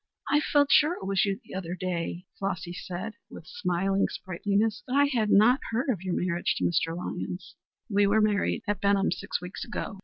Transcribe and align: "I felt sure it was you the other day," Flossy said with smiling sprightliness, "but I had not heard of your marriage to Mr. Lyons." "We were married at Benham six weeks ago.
"I 0.31 0.39
felt 0.39 0.71
sure 0.71 0.93
it 0.95 1.05
was 1.05 1.25
you 1.25 1.39
the 1.45 1.53
other 1.53 1.75
day," 1.75 2.25
Flossy 2.39 2.73
said 2.73 3.13
with 3.29 3.45
smiling 3.45 4.07
sprightliness, 4.07 4.81
"but 4.87 4.95
I 4.95 5.05
had 5.05 5.29
not 5.29 5.59
heard 5.69 5.89
of 5.91 6.01
your 6.01 6.15
marriage 6.15 6.55
to 6.57 6.63
Mr. 6.63 6.97
Lyons." 6.97 7.53
"We 7.87 8.07
were 8.07 8.19
married 8.19 8.63
at 8.67 8.81
Benham 8.81 9.11
six 9.11 9.39
weeks 9.39 9.63
ago. 9.63 9.99